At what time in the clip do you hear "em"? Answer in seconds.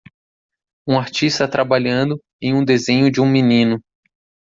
2.41-2.55